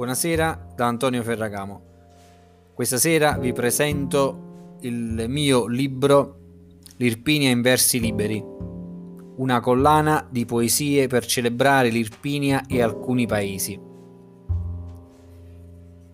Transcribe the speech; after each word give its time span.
Buonasera 0.00 0.72
da 0.74 0.86
Antonio 0.86 1.22
Ferragamo. 1.22 1.82
Questa 2.72 2.96
sera 2.96 3.36
vi 3.36 3.52
presento 3.52 4.78
il 4.80 5.26
mio 5.28 5.66
libro 5.66 6.38
L'Irpinia 6.96 7.50
in 7.50 7.60
versi 7.60 8.00
liberi, 8.00 8.42
una 9.36 9.60
collana 9.60 10.26
di 10.30 10.46
poesie 10.46 11.06
per 11.06 11.26
celebrare 11.26 11.90
l'Irpinia 11.90 12.64
e 12.66 12.80
alcuni 12.80 13.26
paesi. 13.26 13.78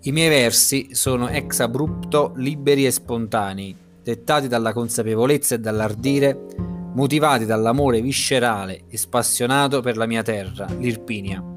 I 0.00 0.10
miei 0.10 0.30
versi 0.30 0.88
sono 0.90 1.28
ex 1.28 1.60
abrupto, 1.60 2.32
liberi 2.34 2.86
e 2.86 2.90
spontanei, 2.90 3.76
dettati 4.02 4.48
dalla 4.48 4.72
consapevolezza 4.72 5.54
e 5.54 5.60
dall'ardire, 5.60 6.46
motivati 6.92 7.46
dall'amore 7.46 8.00
viscerale 8.00 8.86
e 8.88 8.96
spassionato 8.96 9.80
per 9.80 9.96
la 9.96 10.06
mia 10.06 10.24
terra, 10.24 10.66
l'Irpinia 10.76 11.54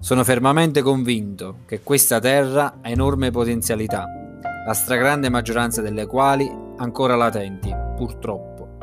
sono 0.00 0.24
fermamente 0.24 0.80
convinto 0.80 1.58
che 1.66 1.82
questa 1.82 2.18
terra 2.18 2.78
ha 2.80 2.88
enorme 2.88 3.30
potenzialità, 3.30 4.06
la 4.66 4.72
stragrande 4.72 5.28
maggioranza 5.28 5.82
delle 5.82 6.06
quali 6.06 6.50
ancora 6.78 7.16
latenti, 7.16 7.70
purtroppo. 7.96 8.78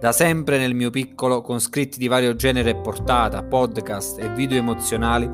Da 0.00 0.12
sempre 0.12 0.56
nel 0.56 0.74
mio 0.74 0.88
piccolo, 0.88 1.42
con 1.42 1.60
scritti 1.60 1.98
di 1.98 2.08
vario 2.08 2.34
genere 2.36 2.70
e 2.70 2.76
portata, 2.76 3.42
podcast 3.42 4.18
e 4.18 4.30
video 4.30 4.56
emozionali, 4.56 5.30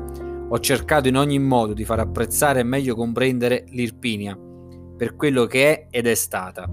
ho 0.49 0.59
cercato 0.59 1.07
in 1.07 1.15
ogni 1.15 1.39
modo 1.39 1.71
di 1.71 1.85
far 1.85 1.99
apprezzare 1.99 2.59
e 2.59 2.63
meglio 2.63 2.93
comprendere 2.93 3.63
l'Irpinia 3.69 4.37
per 4.97 5.15
quello 5.15 5.45
che 5.45 5.71
è 5.71 5.87
ed 5.89 6.05
è 6.05 6.15
stata. 6.15 6.69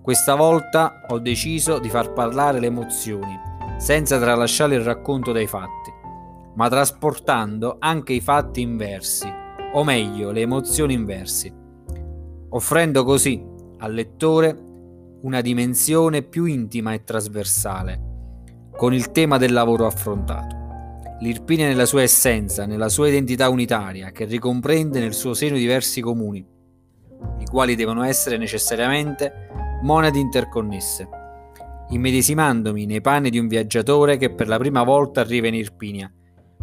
Questa 0.00 0.36
volta 0.36 1.00
ho 1.08 1.18
deciso 1.18 1.80
di 1.80 1.88
far 1.88 2.12
parlare 2.12 2.60
le 2.60 2.66
emozioni, 2.66 3.36
senza 3.76 4.20
tralasciare 4.20 4.76
il 4.76 4.82
racconto 4.82 5.32
dei 5.32 5.48
fatti 5.48 5.97
ma 6.58 6.68
trasportando 6.68 7.76
anche 7.78 8.14
i 8.14 8.20
fatti 8.20 8.60
inversi, 8.60 9.32
o 9.74 9.84
meglio 9.84 10.32
le 10.32 10.40
emozioni 10.40 10.92
inversi, 10.92 11.54
offrendo 12.48 13.04
così 13.04 13.40
al 13.78 13.94
lettore 13.94 14.58
una 15.22 15.40
dimensione 15.40 16.22
più 16.22 16.46
intima 16.46 16.94
e 16.94 17.04
trasversale 17.04 18.06
con 18.76 18.92
il 18.92 19.12
tema 19.12 19.38
del 19.38 19.52
lavoro 19.52 19.86
affrontato. 19.86 20.56
L'Irpinia 21.20 21.68
nella 21.68 21.86
sua 21.86 22.02
essenza, 22.02 22.66
nella 22.66 22.88
sua 22.88 23.06
identità 23.06 23.48
unitaria, 23.48 24.10
che 24.10 24.24
ricomprende 24.24 24.98
nel 24.98 25.14
suo 25.14 25.34
seno 25.34 25.56
diversi 25.56 26.00
comuni, 26.00 26.44
i 27.38 27.44
quali 27.44 27.76
devono 27.76 28.02
essere 28.02 28.36
necessariamente 28.36 29.78
monadi 29.82 30.18
interconnesse, 30.18 31.08
immedesimandomi 31.90 32.84
nei 32.84 33.00
panni 33.00 33.30
di 33.30 33.38
un 33.38 33.46
viaggiatore 33.46 34.16
che 34.16 34.30
per 34.30 34.48
la 34.48 34.58
prima 34.58 34.82
volta 34.82 35.20
arriva 35.20 35.46
in 35.46 35.54
Irpinia 35.54 36.12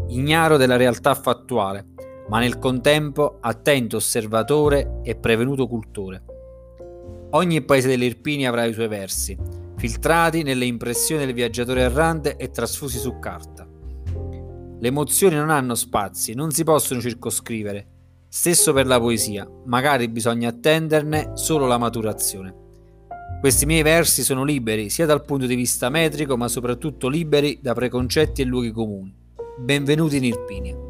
ignaro 0.07 0.57
della 0.57 0.75
realtà 0.75 1.15
fattuale, 1.15 1.87
ma 2.29 2.39
nel 2.39 2.59
contempo 2.59 3.37
attento 3.41 3.97
osservatore 3.97 4.99
e 5.03 5.15
prevenuto 5.15 5.67
cultore. 5.67 6.23
Ogni 7.31 7.61
paese 7.63 7.87
dell'Irpinia 7.87 8.49
avrà 8.49 8.65
i 8.65 8.73
suoi 8.73 8.87
versi, 8.87 9.37
filtrati 9.75 10.43
nelle 10.43 10.65
impressioni 10.65 11.25
del 11.25 11.33
viaggiatore 11.33 11.81
errante 11.81 12.37
e 12.37 12.49
trasfusi 12.49 12.97
su 12.97 13.19
carta. 13.19 13.67
Le 14.77 14.87
emozioni 14.87 15.35
non 15.35 15.49
hanno 15.49 15.75
spazi, 15.75 16.33
non 16.33 16.51
si 16.51 16.63
possono 16.63 17.01
circoscrivere. 17.01 17.87
Stesso 18.27 18.73
per 18.73 18.85
la 18.85 18.99
poesia, 18.99 19.49
magari 19.65 20.09
bisogna 20.09 20.49
attenderne 20.49 21.31
solo 21.33 21.67
la 21.67 21.77
maturazione. 21.77 22.63
Questi 23.39 23.65
miei 23.65 23.83
versi 23.83 24.23
sono 24.23 24.43
liberi 24.43 24.89
sia 24.89 25.05
dal 25.05 25.23
punto 25.23 25.45
di 25.45 25.55
vista 25.55 25.89
metrico, 25.89 26.35
ma 26.35 26.47
soprattutto 26.47 27.07
liberi 27.07 27.59
da 27.61 27.73
preconcetti 27.73 28.41
e 28.41 28.45
luoghi 28.45 28.71
comuni. 28.71 29.24
Benvenuti 29.57 30.17
in 30.17 30.25
Irpinia. 30.25 30.84